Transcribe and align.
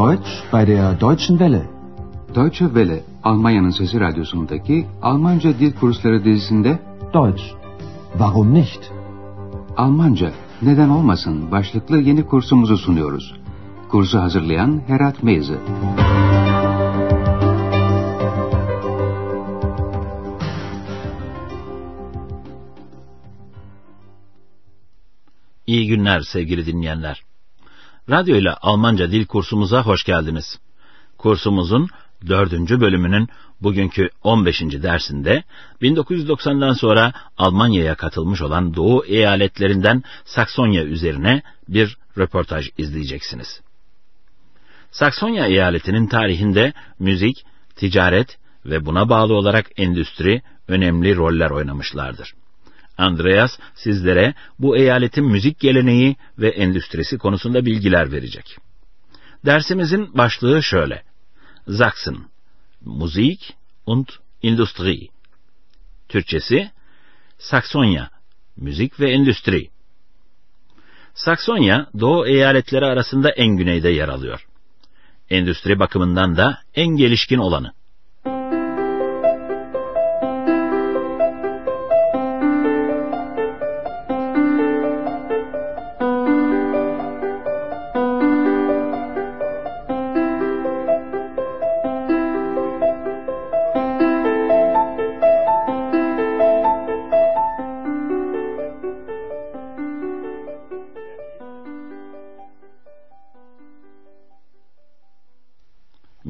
Deutsch 0.00 0.44
bei 0.52 0.64
der 0.64 0.94
Deutschen 0.94 1.38
Welle. 1.38 1.68
Deutsche 2.34 2.66
Welle, 2.74 3.02
Almanya'nın 3.22 3.70
Sesi 3.70 4.00
Radyosu'ndaki 4.00 4.86
Almanca 5.02 5.58
Dil 5.58 5.72
Kursları 5.72 6.24
dizisinde 6.24 6.78
Deutsch. 7.14 7.42
Warum 8.12 8.54
nicht? 8.54 8.80
Almanca, 9.76 10.32
neden 10.62 10.88
olmasın 10.88 11.50
başlıklı 11.50 12.00
yeni 12.00 12.26
kursumuzu 12.26 12.78
sunuyoruz. 12.78 13.34
Kursu 13.88 14.18
hazırlayan 14.18 14.80
Herat 14.86 15.22
Meyze. 15.22 15.58
İyi 25.66 25.86
günler 25.86 26.20
sevgili 26.20 26.66
dinleyenler. 26.66 27.29
Radyo 28.10 28.36
ile 28.36 28.50
Almanca 28.50 29.10
dil 29.10 29.26
kursumuza 29.26 29.82
hoş 29.82 30.04
geldiniz. 30.04 30.58
Kursumuzun 31.18 31.88
dördüncü 32.26 32.80
bölümünün 32.80 33.28
bugünkü 33.60 34.10
15. 34.22 34.60
dersinde 34.60 35.44
1990'dan 35.82 36.72
sonra 36.72 37.12
Almanya'ya 37.38 37.94
katılmış 37.94 38.42
olan 38.42 38.74
Doğu 38.74 39.04
eyaletlerinden 39.04 40.02
Saksonya 40.24 40.84
üzerine 40.84 41.42
bir 41.68 41.96
röportaj 42.18 42.68
izleyeceksiniz. 42.78 43.60
Saksonya 44.90 45.46
eyaletinin 45.46 46.06
tarihinde 46.06 46.72
müzik, 46.98 47.44
ticaret 47.76 48.38
ve 48.66 48.86
buna 48.86 49.08
bağlı 49.08 49.34
olarak 49.34 49.66
endüstri 49.76 50.42
önemli 50.68 51.16
roller 51.16 51.50
oynamışlardır. 51.50 52.34
Andreas 53.00 53.58
sizlere 53.74 54.34
bu 54.58 54.76
eyaletin 54.76 55.24
müzik 55.24 55.60
geleneği 55.60 56.16
ve 56.38 56.48
endüstrisi 56.48 57.18
konusunda 57.18 57.66
bilgiler 57.66 58.12
verecek. 58.12 58.56
Dersimizin 59.44 60.14
başlığı 60.14 60.62
şöyle. 60.62 61.02
Sachsen, 61.78 62.16
Musik 62.84 63.54
und 63.86 64.06
Industrie. 64.42 65.08
Türkçesi, 66.08 66.70
Saksonya, 67.38 68.10
müzik 68.56 69.00
ve 69.00 69.10
endüstri. 69.10 69.70
Saksonya, 71.14 71.86
Doğu 72.00 72.26
eyaletleri 72.26 72.84
arasında 72.84 73.30
en 73.30 73.56
güneyde 73.56 73.88
yer 73.88 74.08
alıyor. 74.08 74.46
Endüstri 75.30 75.78
bakımından 75.78 76.36
da 76.36 76.58
en 76.74 76.88
gelişkin 76.88 77.38
olanı. 77.38 77.72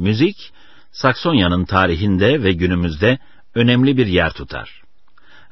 Müzik, 0.00 0.52
Saksonya'nın 0.92 1.64
tarihinde 1.64 2.42
ve 2.42 2.52
günümüzde 2.52 3.18
önemli 3.54 3.96
bir 3.96 4.06
yer 4.06 4.32
tutar. 4.32 4.82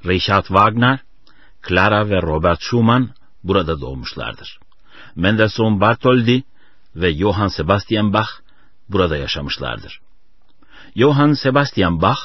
Richard 0.07 0.45
Wagner, 0.45 0.99
Clara 1.69 2.11
ve 2.11 2.23
Robert 2.23 2.61
Schumann 2.61 3.11
burada 3.45 3.81
doğmuşlardır. 3.81 4.59
Mendelssohn 5.17 5.81
Bartholdy 5.81 6.41
ve 6.97 7.15
Johann 7.15 7.49
Sebastian 7.49 8.13
Bach 8.13 8.29
burada 8.89 9.17
yaşamışlardır. 9.17 10.01
Johann 10.97 11.33
Sebastian 11.33 12.03
Bach, 12.03 12.19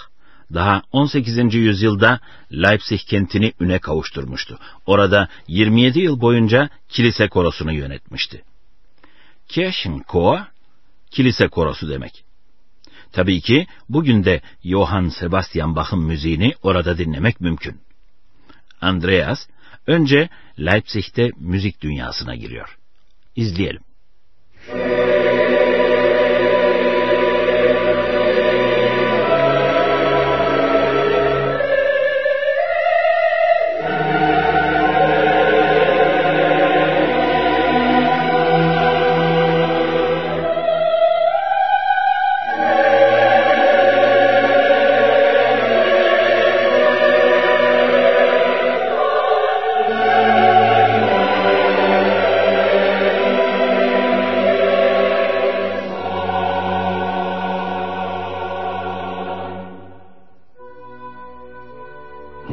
daha 0.53 0.81
18. 0.91 1.53
yüzyılda 1.53 2.19
Leipzig 2.51 2.99
kentini 2.99 3.53
üne 3.59 3.79
kavuşturmuştu. 3.79 4.59
Orada 4.85 5.27
27 5.47 5.99
yıl 5.99 6.21
boyunca 6.21 6.69
kilise 6.89 7.29
korosunu 7.29 7.73
yönetmişti. 7.73 8.43
Kirchenchor, 9.47 10.52
kilise 11.13 11.47
korosu 11.47 11.89
demek. 11.89 12.23
Tabii 13.11 13.41
ki 13.41 13.67
bugün 13.89 14.23
de 14.23 14.41
Johann 14.63 15.09
Sebastian 15.09 15.75
Bach'ın 15.75 15.99
müziğini 15.99 16.53
orada 16.63 16.97
dinlemek 16.97 17.41
mümkün. 17.41 17.81
Andreas 18.81 19.47
önce 19.87 20.29
Leipzig'te 20.59 21.31
müzik 21.37 21.81
dünyasına 21.81 22.35
giriyor. 22.35 22.77
İzleyelim. 23.35 23.81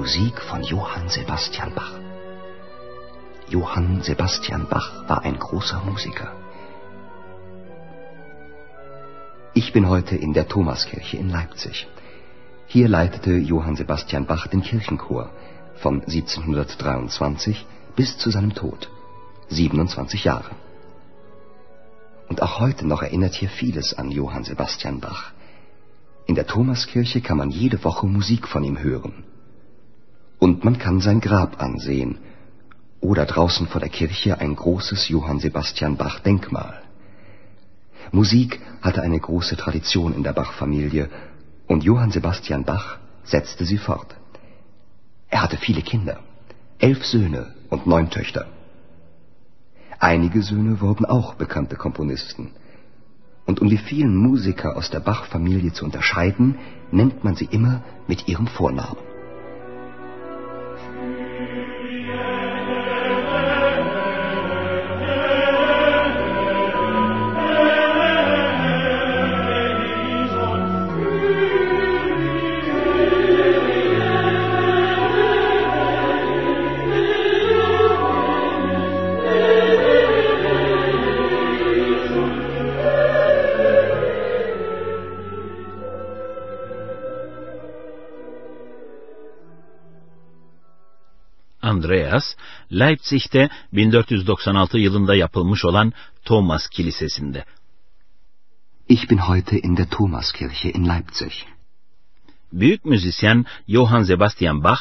Musik 0.01 0.41
von 0.41 0.63
Johann 0.63 1.11
Sebastian 1.11 1.75
Bach. 1.75 1.93
Johann 3.51 4.01
Sebastian 4.01 4.67
Bach 4.67 5.07
war 5.07 5.21
ein 5.25 5.39
großer 5.39 5.83
Musiker. 5.85 6.33
Ich 9.53 9.75
bin 9.75 9.91
heute 9.91 10.17
in 10.17 10.33
der 10.33 10.49
Thomaskirche 10.49 11.19
in 11.19 11.29
Leipzig. 11.29 11.87
Hier 12.67 12.89
leitete 12.89 13.33
Johann 13.33 13.77
Sebastian 13.77 14.25
Bach 14.25 14.47
den 14.47 14.63
Kirchenchor 14.63 15.29
von 15.83 15.97
1723 16.01 17.67
bis 17.95 18.17
zu 18.17 18.31
seinem 18.31 18.55
Tod, 18.55 18.89
27 19.51 20.25
Jahre. 20.25 20.53
Und 22.31 22.41
auch 22.41 22.59
heute 22.59 22.87
noch 22.87 23.03
erinnert 23.03 23.35
hier 23.35 23.51
vieles 23.51 23.93
an 23.93 24.11
Johann 24.11 24.45
Sebastian 24.45 25.01
Bach. 25.01 25.33
In 26.25 26.37
der 26.37 26.47
Thomaskirche 26.47 27.21
kann 27.21 27.37
man 27.37 27.51
jede 27.51 27.85
Woche 27.85 28.07
Musik 28.07 28.49
von 28.49 28.65
ihm 28.65 28.79
hören. 28.79 29.25
Und 30.41 30.65
man 30.65 30.79
kann 30.79 31.01
sein 31.01 31.21
Grab 31.21 31.63
ansehen 31.63 32.19
oder 33.01 33.27
draußen 33.27 33.67
vor 33.69 33.81
der 33.81 33.91
Kirche 33.91 34.41
ein 34.41 34.57
großes 34.57 35.09
Johann 35.09 35.39
Sebastian 35.39 35.97
Bach 35.97 36.21
Denkmal. 36.21 36.83
Musik 38.11 38.61
hatte 38.81 39.03
eine 39.03 39.21
große 39.21 39.57
Tradition 39.57 40.15
in 40.15 40.23
der 40.23 40.33
Bach-Familie 40.33 41.11
und 41.67 41.85
Johann 41.85 42.11
Sebastian 42.11 42.65
Bach 42.65 42.99
setzte 43.23 43.67
sie 43.67 43.77
fort. 43.77 44.17
Er 45.29 45.43
hatte 45.43 45.59
viele 45.59 45.83
Kinder, 45.83 46.19
elf 46.79 47.05
Söhne 47.05 47.55
und 47.69 47.87
neun 47.87 48.09
Töchter. 48.09 48.47
Einige 49.99 50.43
Söhne 50.43 50.81
wurden 50.81 51.05
auch 51.05 51.35
bekannte 51.35 51.77
Komponisten. 51.77 52.53
Und 53.45 53.61
um 53.61 53.69
die 53.69 53.79
vielen 53.91 54.17
Musiker 54.17 54.75
aus 54.77 54.89
der 54.91 55.01
Bach-Familie 55.01 55.75
zu 55.75 55.85
unterscheiden, 55.85 56.59
nennt 56.91 57.25
man 57.25 57.37
sie 57.37 57.49
immer 57.51 57.83
mit 58.09 58.27
ihrem 58.27 58.47
Vornamen. 58.47 59.10
Andreas, 91.81 92.25
Leipzig'te 92.73 93.49
1496 93.73 94.79
yılında 94.79 95.15
yapılmış 95.15 95.65
olan 95.65 95.93
Thomas 96.25 96.69
Kilisesi'nde. 96.69 97.45
Ich 98.89 99.11
bin 99.11 99.19
heute 99.19 99.59
in 99.59 99.77
der 99.77 99.91
Thomaskirche 99.91 100.71
in 100.71 100.89
Leipzig. 100.89 101.33
Büyük 102.53 102.85
müzisyen 102.85 103.45
Johann 103.69 104.03
Sebastian 104.03 104.65
Bach, 104.65 104.81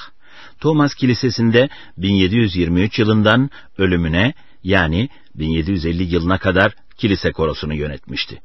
Thomas 0.60 0.94
Kilisesi'nde 0.96 1.70
1723 1.98 3.00
yılından 3.00 3.50
ölümüne 3.78 4.34
yani 4.64 5.10
1750 5.36 6.04
yılına 6.04 6.38
kadar 6.38 6.76
kilise 6.98 7.32
korosunu 7.32 7.74
yönetmişti. 7.74 8.42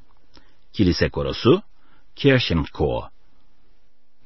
kilise 0.73 1.09
korosu, 1.09 1.63
Kirchenchor. 2.17 3.14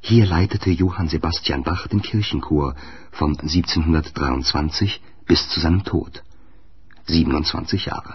Hier 0.00 0.26
leitete 0.26 0.70
Johann 0.70 1.08
Sebastian 1.08 1.62
Bach 1.64 1.86
den 1.88 2.02
Kirchenchor 2.02 2.74
von 3.12 3.36
1723 3.38 5.00
bis 5.26 5.48
zu 5.50 5.60
seinem 5.60 5.84
Tod. 5.84 6.22
27 7.08 7.86
Jahre. 7.86 8.14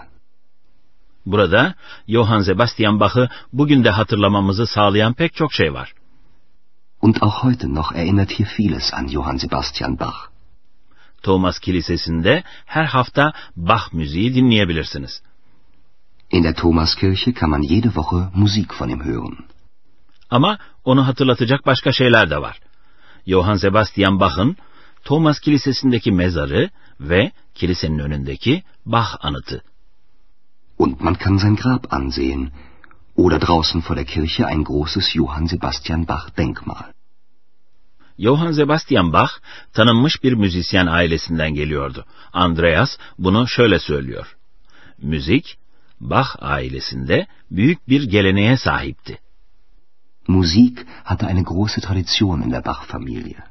Burada 1.26 1.74
Johann 2.06 2.42
Sebastian 2.42 3.00
Bach'ı 3.00 3.28
bugün 3.52 3.84
de 3.84 3.90
hatırlamamızı 3.90 4.66
sağlayan 4.66 5.14
pek 5.14 5.34
çok 5.34 5.52
şey 5.52 5.74
var. 5.74 5.94
Und 7.00 7.16
auch 7.20 7.44
heute 7.44 7.74
noch 7.74 7.92
erinnert 7.92 8.30
hier 8.30 8.48
vieles 8.58 8.94
an 8.94 9.06
Johann 9.06 9.36
Sebastian 9.36 9.98
Bach. 10.00 10.30
Thomas 11.22 11.58
Kilisesi'nde 11.58 12.42
her 12.66 12.84
hafta 12.84 13.32
Bach 13.56 13.92
müziği 13.92 14.34
dinleyebilirsiniz. 14.34 15.22
In 16.30 16.44
der 16.44 16.54
Thomaskirche 16.54 17.32
kann 17.32 17.50
man 17.50 17.62
jede 17.62 17.94
Woche 17.94 18.30
Musik 18.34 18.72
von 18.80 18.88
ihm 18.88 19.04
hören. 19.04 19.53
Ama 20.30 20.58
onu 20.84 21.06
hatırlatacak 21.06 21.66
başka 21.66 21.92
şeyler 21.92 22.30
de 22.30 22.42
var. 22.42 22.60
Johann 23.26 23.56
Sebastian 23.56 24.20
Bach'ın 24.20 24.56
Thomas 25.04 25.40
Kilisesi'ndeki 25.40 26.12
mezarı 26.12 26.70
ve 27.00 27.32
kilisenin 27.54 27.98
önündeki 27.98 28.62
Bach 28.86 29.16
anıtı. 29.20 29.62
Und 30.78 31.00
man 31.00 31.14
kann 31.14 31.36
sein 31.36 31.56
Grab 31.56 31.84
ansehen 31.90 32.50
oder 33.16 33.40
draußen 33.40 33.82
vor 33.82 33.96
der 33.96 34.06
Kirche 34.06 34.46
ein 34.46 34.64
großes 34.64 35.14
Johann 35.14 35.46
Sebastian 35.46 36.08
Bach 36.08 36.36
Denkmal. 36.36 36.92
Johann 38.18 38.52
Sebastian 38.52 39.12
Bach 39.12 39.30
tanınmış 39.72 40.22
bir 40.24 40.32
müzisyen 40.32 40.86
ailesinden 40.86 41.54
geliyordu. 41.54 42.04
Andreas 42.32 42.98
bunu 43.18 43.48
şöyle 43.48 43.78
söylüyor. 43.78 44.36
Müzik, 44.98 45.58
Bach 46.00 46.28
ailesinde 46.38 47.26
büyük 47.50 47.88
bir 47.88 48.02
geleneğe 48.02 48.56
sahipti. 48.56 49.18
Musik 50.26 50.86
hatte 51.04 51.26
eine 51.26 51.42
große 51.42 51.80
Tradition 51.80 52.42
in 52.42 52.50
der 52.50 52.62
Bach-Familie. 52.62 53.42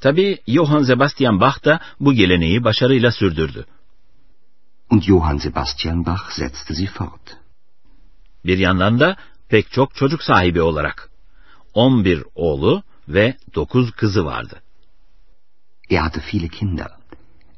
Tabi 0.00 0.40
Johann 0.46 0.84
Sebastian 0.84 1.40
Bach 1.40 1.64
da 1.64 1.80
bu 2.00 2.12
geleneği 2.12 2.64
başarıyla 2.64 3.12
sürdürdü. 3.12 3.66
Und 4.90 5.02
Johann 5.02 5.38
Sebastian 5.38 6.06
Bach 6.06 6.30
setzte 6.30 6.74
sie 6.74 6.86
fort. 6.86 7.36
Bir 8.44 8.58
yandan 8.58 9.00
da 9.00 9.16
pek 9.48 9.72
çok 9.72 9.94
çocuk 9.94 10.22
sahibi 10.22 10.62
olarak. 10.62 11.10
11 11.74 12.24
oğlu 12.34 12.82
ve 13.08 13.36
9 13.54 13.90
kızı 13.90 14.24
vardı. 14.24 14.62
Er 15.90 15.98
hatte 15.98 16.20
viele 16.32 16.48
Kinder, 16.48 16.90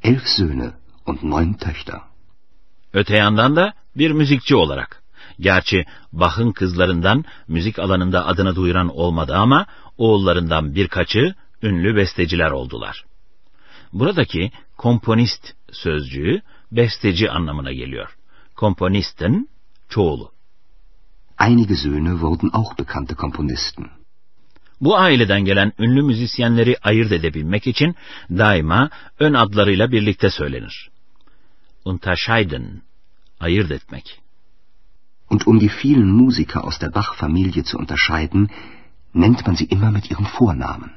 elf 0.02 0.26
Söhne 0.26 0.72
und 1.06 1.22
neun 1.22 1.52
Töchter. 1.52 2.00
Öte 2.92 3.16
yandan 3.16 3.56
da 3.56 3.72
bir 3.96 4.10
müzikçi 4.10 4.56
olarak. 4.56 4.97
Gerçi 5.40 5.84
Bach'ın 6.12 6.52
kızlarından 6.52 7.24
müzik 7.48 7.78
alanında 7.78 8.26
adını 8.26 8.56
duyuran 8.56 8.96
olmadı 8.96 9.36
ama 9.36 9.66
oğullarından 9.98 10.74
birkaçı 10.74 11.34
ünlü 11.62 11.96
besteciler 11.96 12.50
oldular. 12.50 13.04
Buradaki 13.92 14.52
komponist 14.76 15.54
sözcüğü 15.72 16.42
besteci 16.72 17.30
anlamına 17.30 17.72
geliyor. 17.72 18.16
Komponistin 18.56 19.48
çoğulu. 19.88 20.32
Einige 21.40 21.76
Söhne 21.76 22.10
wurden 22.10 22.50
auch 22.52 22.78
bekannte 22.78 23.14
Komponisten. 23.14 23.86
Bu 24.80 24.96
aileden 24.96 25.44
gelen 25.44 25.72
ünlü 25.78 26.02
müzisyenleri 26.02 26.76
ayırt 26.82 27.12
edebilmek 27.12 27.66
için 27.66 27.94
daima 28.30 28.90
ön 29.18 29.34
adlarıyla 29.34 29.92
birlikte 29.92 30.30
söylenir. 30.30 30.90
Unterscheiden, 31.84 32.82
ayırt 33.40 33.70
etmek. 33.70 34.20
Und 35.30 35.46
um 35.46 35.58
die 35.60 35.72
vielen 35.82 36.10
Musiker 36.10 36.64
aus 36.64 36.78
der 36.78 36.90
Bach-Familie 36.90 37.62
zu 37.64 37.78
unterscheiden, 37.78 38.50
nennt 39.12 39.46
man 39.46 39.56
sie 39.56 39.68
immer 39.74 39.90
mit 39.90 40.10
ihren 40.10 40.26
Vornamen. 40.26 40.90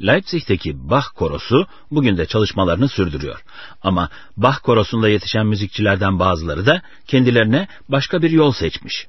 Leipzig'teki 0.00 0.90
Bach 0.90 1.08
korosu 1.14 1.66
bugün 1.90 2.16
de 2.16 2.26
çalışmalarını 2.26 2.88
sürdürüyor. 2.88 3.44
Ama 3.82 4.08
Bach 4.36 4.58
korosunda 4.58 5.08
yetişen 5.08 5.46
müzikçilerden 5.46 6.18
bazıları 6.18 6.66
da 6.66 6.82
kendilerine 7.06 7.68
başka 7.88 8.22
bir 8.22 8.30
yol 8.30 8.52
seçmiş. 8.52 9.06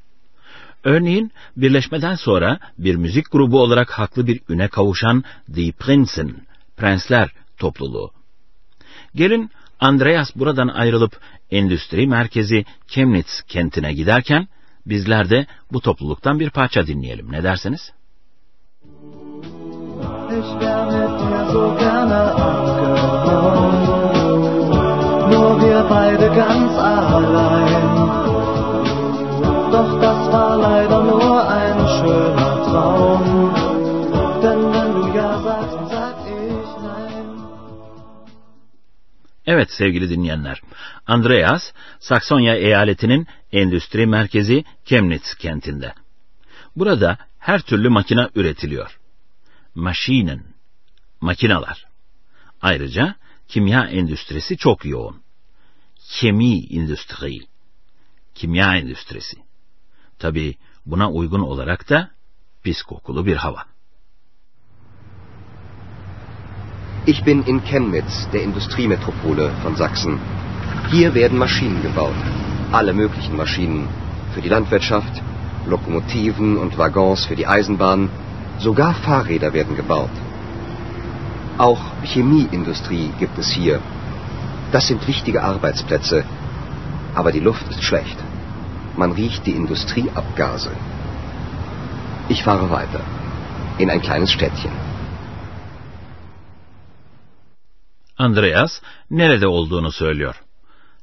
Örneğin 0.83 1.31
birleşmeden 1.57 2.15
sonra 2.15 2.59
bir 2.77 2.95
müzik 2.95 3.31
grubu 3.31 3.61
olarak 3.61 3.91
haklı 3.91 4.27
bir 4.27 4.41
üne 4.49 4.67
kavuşan 4.67 5.23
Die 5.55 5.71
Prinzen, 5.71 6.35
Prensler 6.77 7.29
topluluğu. 7.57 8.11
Gelin 9.15 9.51
Andreas 9.79 10.35
buradan 10.35 10.67
ayrılıp 10.67 11.19
endüstri 11.51 12.07
merkezi 12.07 12.65
Chemnitz 12.88 13.42
kentine 13.48 13.94
giderken 13.94 14.48
bizler 14.86 15.30
de 15.30 15.45
bu 15.71 15.81
topluluktan 15.81 16.39
bir 16.39 16.50
parça 16.50 16.88
dinleyelim. 16.88 17.31
Ne 17.31 17.44
dersiniz? 17.44 17.92
Evet 39.45 39.71
sevgili 39.71 40.09
dinleyenler, 40.09 40.62
Andreas, 41.11 41.73
Saksonya 41.99 42.55
eyaletinin 42.55 43.27
endüstri 43.51 44.05
merkezi 44.05 44.63
Chemnitz 44.85 45.35
kentinde. 45.35 45.93
Burada 46.75 47.17
her 47.39 47.61
türlü 47.61 47.89
makine 47.89 48.29
üretiliyor. 48.35 48.99
Maschinen, 49.75 50.43
makinalar. 51.21 51.85
Ayrıca 52.61 53.15
kimya 53.47 53.87
endüstrisi 53.87 54.57
çok 54.57 54.85
yoğun. 54.85 55.21
Chemie 56.09 56.57
industri, 56.57 57.39
kimya 58.35 58.75
endüstrisi. 58.77 59.37
Tabi 60.19 60.55
buna 60.85 61.11
uygun 61.11 61.39
olarak 61.39 61.89
da 61.89 62.11
pis 62.63 62.81
kokulu 62.81 63.25
bir 63.25 63.35
hava. 63.35 63.65
Ich 67.07 67.25
bin 67.25 67.43
in 67.43 67.59
Chemnitz, 67.59 68.33
der 68.33 68.41
Industriemetropole 68.41 69.51
von 69.63 69.75
Sachsen. 69.75 70.40
Hier 70.92 71.14
werden 71.14 71.38
Maschinen 71.38 71.81
gebaut. 71.81 72.21
Alle 72.74 72.92
möglichen 72.92 73.38
Maschinen. 73.38 73.88
Für 74.33 74.42
die 74.42 74.50
Landwirtschaft, 74.50 75.21
Lokomotiven 75.66 76.57
und 76.57 76.78
Waggons 76.78 77.24
für 77.26 77.38
die 77.38 77.48
Eisenbahn. 77.48 78.10
Sogar 78.60 78.94
Fahrräder 78.95 79.54
werden 79.54 79.78
gebaut. 79.78 80.16
Auch 81.57 81.81
Chemieindustrie 82.04 83.07
gibt 83.19 83.38
es 83.38 83.50
hier. 83.50 83.80
Das 84.74 84.88
sind 84.90 85.07
wichtige 85.07 85.42
Arbeitsplätze. 85.44 86.26
Aber 87.16 87.31
die 87.31 87.45
Luft 87.48 87.66
ist 87.69 87.83
schlecht. 87.83 88.18
Man 88.98 89.14
riecht 89.14 89.45
die 89.45 89.56
Industrieabgase. 89.62 90.71
Ich 92.28 92.44
fahre 92.44 92.69
weiter. 92.69 93.02
In 93.78 93.90
ein 93.90 94.02
kleines 94.02 94.31
Städtchen. 94.31 94.74
Andreas 98.18 98.81
nerede 99.10 99.50
olduğunu 99.50 99.90
söylüyor. 99.90 100.36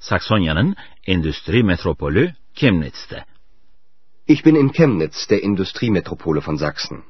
Saksonya'nın 0.01 0.77
endüstri 1.07 1.65
metropolü 1.65 2.35
Chemnitz'te. 2.55 3.25
Ich 4.29 4.45
bin 4.45 4.55
in 4.55 4.69
Chemnitz, 4.69 5.31
der 5.31 5.43
Industriemetropole 5.43 6.41
von 6.47 6.57
Sachsen. 6.57 7.03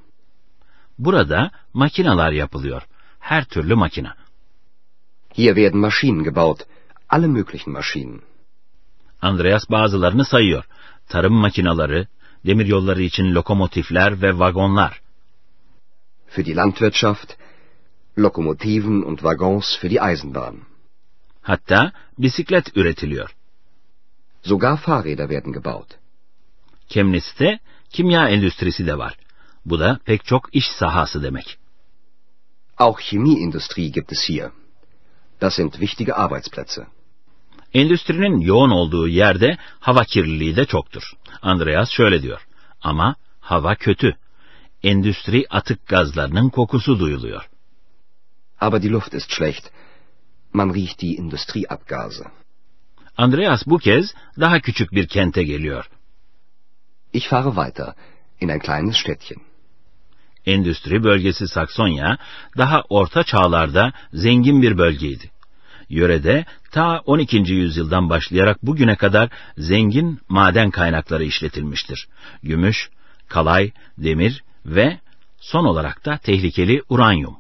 Burada 0.99 1.51
makinalar 1.75 2.33
yapılıyor. 2.33 2.83
Her 3.19 3.45
türlü 3.45 3.75
makina. 3.75 4.15
Hier 5.35 5.55
werden 5.55 5.81
Maschinen 5.81 6.25
gebaut. 6.25 6.61
Alle 7.09 7.27
möglichen 7.27 7.73
Maschinen. 7.73 8.21
Andreas 9.23 9.71
bazılarını 9.71 10.25
sayıyor. 10.25 10.65
Tarım 11.09 11.35
makinaları, 11.35 12.07
demiryolları 12.47 13.03
için 13.03 13.35
lokomotifler 13.35 14.23
ve 14.23 14.39
vagonlar. 14.39 15.01
Für 16.27 16.45
die 16.45 16.57
Landwirtschaft, 16.57 17.33
Lokomotiven 18.19 19.03
und 19.03 19.19
Waggons 19.19 19.79
für 19.81 19.91
die 19.91 20.01
Eisenbahn. 20.01 20.68
Hatta 21.49 21.93
bisiklet 22.19 22.77
üretiliyor. 22.77 23.31
Sogar 24.43 24.77
Fahrräder 24.77 25.29
werden 25.29 25.53
gebaut. 25.53 25.91
Chemnitz'te 26.89 27.59
kimya 27.91 28.29
endüstrisi 28.29 28.87
de 28.87 28.99
var. 28.99 29.15
Bu 29.65 29.81
da 29.81 29.99
pek 30.05 30.25
çok 30.25 30.55
iş 30.55 30.65
sahası 30.79 31.23
demek. 31.23 31.59
Auch 32.79 33.01
Chemieindustrie 33.01 33.89
gibt 33.89 34.13
es 34.13 34.29
hier. 34.29 34.51
Das 35.41 35.55
sind 35.55 35.73
wichtige 35.73 36.13
Arbeitsplätze. 36.13 36.87
Endüstrinin 37.75 38.41
yoğun 38.41 38.71
olduğu 38.71 39.09
yerde 39.09 39.59
hava 39.81 40.05
kirliliği 40.05 40.57
de 40.57 40.65
çoktur. 40.65 41.13
Andreas 41.43 41.91
şöyle 41.91 42.23
diyor. 42.23 42.47
Ama 42.83 43.17
hava 43.41 43.75
kötü. 43.75 44.17
Endüstri 44.83 45.47
atık 45.51 45.87
gazlarının 45.87 46.49
kokusu 46.49 47.01
duyuluyor. 47.01 47.51
Aber 48.61 48.83
die 48.83 48.91
Luft 48.91 49.15
ist 49.15 49.31
schlecht. 49.31 49.71
Man 50.53 50.75
riecht 50.75 51.01
die 51.01 51.15
Industrieabgase. 51.15 52.25
Andreas 53.17 53.67
bu 53.67 53.79
kez 53.79 54.15
daha 54.41 54.61
küçük 54.61 54.93
bir 54.93 55.07
kente 55.07 55.45
geliyor. 55.45 55.91
Ich 57.13 57.29
fahre 57.29 57.49
weiter 57.49 57.95
in 58.41 58.49
ein 58.49 58.61
kleines 58.61 58.97
Städtchen. 58.97 59.41
Endüstri 60.47 61.05
bölgesi 61.05 61.49
Saksonya 61.49 62.19
daha 62.57 62.83
orta 62.89 63.23
çağlarda 63.23 63.93
zengin 64.13 64.63
bir 64.63 64.79
bölgeydi. 64.79 65.31
Yörede 65.89 66.45
ta 66.71 67.01
12. 67.07 67.37
yüzyıldan 67.37 68.11
başlayarak 68.11 68.63
bugüne 68.63 68.97
kadar 68.97 69.31
zengin 69.59 70.21
maden 70.29 70.71
kaynakları 70.71 71.25
işletilmiştir. 71.25 72.09
Gümüş, 72.43 72.91
kalay, 73.29 73.73
demir 73.99 74.45
ve 74.67 74.99
son 75.41 75.65
olarak 75.65 76.05
da 76.05 76.19
tehlikeli 76.19 76.83
uranyum. 76.89 77.37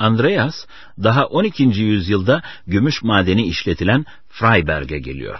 Andreas 0.00 0.66
daha 1.02 1.26
12. 1.26 1.62
yüzyılda 1.62 2.42
gümüş 2.66 3.02
madeni 3.02 3.46
işletilen 3.46 4.06
Freiberg'e 4.28 4.98
geliyor. 4.98 5.38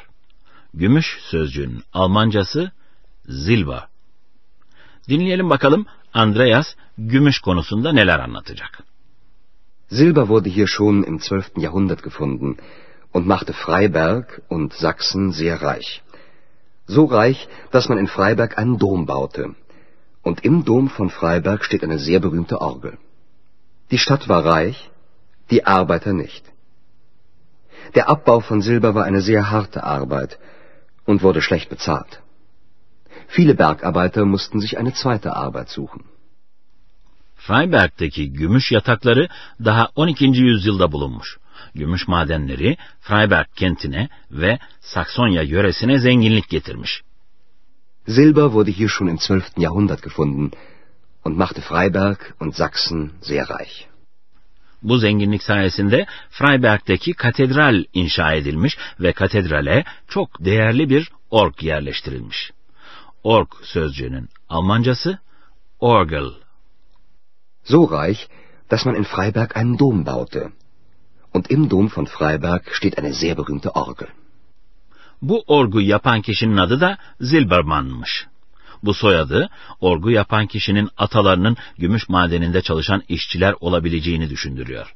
Gümüş 0.75 1.19
sözcüğünün 1.21 1.83
Almancası 1.93 2.73
Silber. 3.27 3.83
Dinleyelim 5.09 5.51
bakalım 5.51 5.87
Andreas 6.15 6.75
gümüş 6.99 7.39
konusunda 7.39 7.93
neler 7.93 8.19
anlatacak. 8.19 8.83
Silber 9.89 10.23
wurde 10.23 10.51
hier 10.51 10.67
schon 10.67 11.03
im 11.03 11.19
12. 11.19 11.51
Jahrhundert 11.57 12.03
gefunden 12.03 12.57
und 13.15 13.27
machte 13.27 13.53
Freiberg 13.53 14.41
und 14.51 14.73
Sachsen 14.73 15.31
sehr 15.31 15.63
reich. 15.63 16.03
So 16.89 17.05
reich, 17.05 17.49
dass 17.73 17.89
man 17.89 17.99
in 17.99 18.07
Freiberg 18.07 18.59
einen 18.59 18.79
Dom 18.79 19.07
baute. 19.07 19.45
Und 20.23 20.45
im 20.45 20.65
Dom 20.65 20.89
von 20.89 21.11
Freiberg 21.11 21.65
steht 21.65 21.83
eine 21.85 21.99
sehr 21.99 22.21
berühmte 22.21 22.61
Orgel. 22.61 22.99
Die 23.91 23.99
Stadt 23.99 24.29
war 24.29 24.45
reich, 24.45 24.91
die 25.51 25.67
Arbeiter 25.67 26.13
nicht. 26.13 26.45
Der 27.95 28.09
Abbau 28.09 28.41
von 28.41 28.61
Silber 28.63 28.95
war 28.95 29.05
eine 29.05 29.21
sehr 29.21 29.51
harte 29.51 29.83
Arbeit 29.83 30.39
und 31.07 31.23
wurde 31.23 31.43
schlecht 31.43 31.69
bezahlt. 31.71 32.23
Viele 33.27 33.55
Bergarbeiter 33.55 34.25
mussten 34.25 34.61
sich 34.61 34.79
eine 34.79 34.93
zweite 34.93 35.35
Arbeit 35.35 35.69
suchen. 35.69 36.05
Freiberg'deki 37.47 38.33
gümüş 38.33 38.73
yatakları 38.73 39.29
daha 39.65 39.89
12. 39.95 40.25
yüzyılda 40.25 40.93
bulunmuş. 40.93 41.39
Gümüş 41.75 42.09
madenleri 42.09 42.77
Freiberg 43.01 43.47
kentine 43.57 44.09
ve 44.31 44.59
Saksonya 44.81 45.43
yöresine 45.43 45.99
zenginlik 45.99 46.49
getirmiş. 46.49 47.03
Silber 48.07 48.53
wurde 48.53 48.71
hier 48.71 48.89
schon 48.89 49.09
im 49.09 49.19
12. 49.19 49.45
Jahrhundert 49.57 50.03
gefunden 50.03 50.53
und 51.25 51.37
machte 51.37 51.63
Freiberg 51.63 52.35
und 52.41 52.55
Sachsen 52.55 53.13
sehr 53.21 53.51
reich. 53.51 53.87
Bu 54.83 54.99
zenginlik 54.99 55.43
sayesinde 55.43 56.07
Freiberg'deki 56.31 57.13
katedral 57.13 57.85
inşa 57.93 58.33
edilmiş 58.33 58.79
ve 59.01 59.13
katedrale 59.13 59.85
çok 60.09 60.45
değerli 60.45 60.91
bir 60.91 61.11
org 61.31 61.63
yerleştirilmiş. 61.63 62.51
Org 63.23 63.49
sözcüğünün 63.63 64.29
Almancası 64.49 65.19
Orgel. 65.81 66.31
So 67.65 67.89
reich, 67.91 68.21
dass 68.71 68.87
man 68.87 68.95
in 68.95 69.05
Freiberg 69.05 69.57
einen 69.57 69.79
Dom 69.79 70.07
baute. 70.07 70.53
Und 71.35 71.51
im 71.51 71.71
Dom 71.71 71.91
von 71.97 72.07
Freiberg 72.07 72.63
steht 72.73 72.99
eine 72.99 73.13
sehr 73.13 73.37
berühmte 73.37 73.71
Orgel. 73.71 74.09
Bu 75.23 75.45
orgu 75.47 75.81
yapan 75.81 76.23
kişinin 76.23 76.57
adı 76.57 76.81
da 76.81 76.99
Zilberman'mış. 77.21 78.27
Bu 78.83 78.95
soyadı 78.95 79.49
orgu 79.81 80.11
yapan 80.11 80.47
kişinin 80.47 80.89
atalarının 80.97 81.57
gümüş 81.79 82.09
madeninde 82.09 82.63
çalışan 82.63 83.03
işçiler 83.09 83.55
olabileceğini 83.61 84.31
düşündürüyor. 84.31 84.95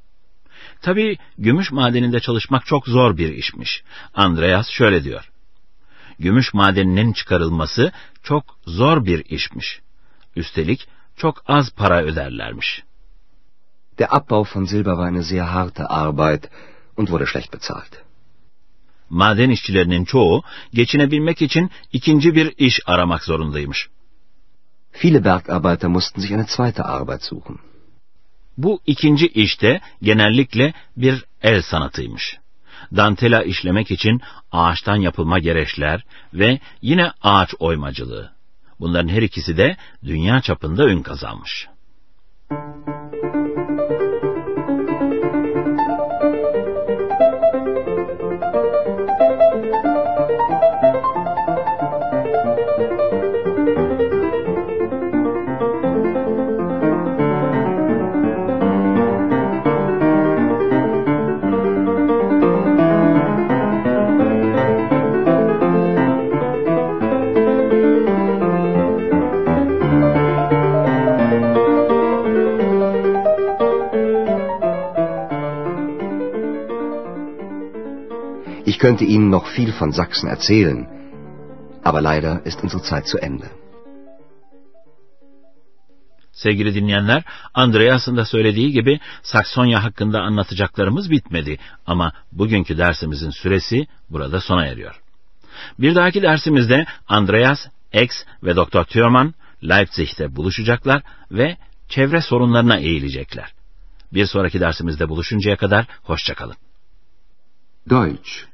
Tabii 0.83 1.19
gümüş 1.39 1.73
madeninde 1.73 2.21
çalışmak 2.21 2.67
çok 2.67 2.87
zor 2.87 3.17
bir 3.17 3.29
işmiş. 3.29 3.83
Andreas 4.15 4.69
şöyle 4.69 5.05
diyor. 5.05 5.31
Gümüş 6.19 6.55
madeninin 6.55 7.13
çıkarılması 7.13 7.93
çok 8.23 8.59
zor 8.67 9.05
bir 9.05 9.25
işmiş. 9.25 9.81
Üstelik 10.37 10.89
çok 11.17 11.45
az 11.47 11.71
para 11.71 12.03
öderlermiş. 12.03 12.83
Der 13.99 14.09
Abbau 14.11 14.45
von 14.55 14.65
Silber 14.65 14.93
war 14.93 15.09
eine 15.09 15.23
sehr 15.23 15.47
harte 15.47 15.87
Arbeit 15.87 16.51
und 16.97 17.09
wurde 17.09 17.27
schlecht 17.27 17.53
bezahlt. 17.53 18.05
Maden 19.11 19.51
işçilerinin 19.51 20.05
çoğu 20.05 20.43
geçinebilmek 20.75 21.43
için 21.43 21.71
ikinci 21.93 22.35
bir 22.35 22.55
iş 22.59 22.81
aramak 22.87 23.25
zorundaymış. 23.25 23.89
Viele 25.05 25.25
Bergarbeiter 25.25 25.91
mussten 25.91 26.23
sich 26.23 26.33
eine 26.33 26.45
zweite 26.45 26.83
Arbeit 26.83 27.23
suchen. 27.23 27.59
Bu 28.59 28.81
ikinci 28.87 29.27
işte 29.27 29.81
genellikle 30.03 30.75
bir 30.97 31.25
el 31.43 31.63
sanatıymış. 31.63 32.39
Dantela 32.97 33.43
işlemek 33.43 33.91
için 33.91 34.21
ağaçtan 34.53 34.97
yapılma 34.97 35.39
gereçler 35.39 36.05
ve 36.35 36.61
yine 36.83 37.11
ağaç 37.23 37.55
oymacılığı. 37.59 38.33
Bunların 38.81 39.09
her 39.09 39.23
ikisi 39.23 39.57
de 39.57 39.77
dünya 40.05 40.41
çapında 40.41 40.89
ün 40.89 41.03
kazanmış. 41.03 41.69
Könnte 78.85 79.05
Ihnen 79.07 79.31
noch 79.31 79.47
viel 79.57 79.73
von 79.73 79.93
Sachsen 79.93 80.29
erzählen, 80.29 80.81
aber 81.83 82.01
leider 82.03 82.45
ist 82.45 82.63
unsere 82.63 82.83
Zeit 82.83 83.07
zu 83.07 83.19
Ende. 83.19 83.49
Sevgili 86.33 86.75
dinleyenler, 86.75 87.23
Andreas'ın 87.55 88.17
da 88.17 88.25
söylediği 88.25 88.73
gibi 88.73 89.01
Saksonya 89.23 89.85
hakkında 89.85 90.21
anlatacaklarımız 90.21 91.11
bitmedi 91.11 91.59
ama 91.87 92.13
bugünkü 92.33 92.79
dersimizin 92.79 93.31
süresi 93.31 93.87
burada 94.11 94.41
sona 94.41 94.67
eriyor. 94.67 95.01
Bir 95.79 95.95
dahaki 95.95 96.23
dersimizde 96.23 96.87
Andreas, 97.09 97.67
X 97.93 98.25
ve 98.43 98.57
Dr. 98.57 98.85
Thürmann 98.85 99.35
Leipzig'te 99.63 100.37
buluşacaklar 100.37 101.03
ve 101.31 101.57
çevre 101.89 102.21
sorunlarına 102.21 102.77
eğilecekler. 102.77 103.53
Bir 104.13 104.27
sonraki 104.27 104.61
dersimizde 104.61 105.09
buluşuncaya 105.09 105.57
kadar 105.57 105.87
hoşçakalın. 106.03 106.57
Deutsch, 107.91 108.54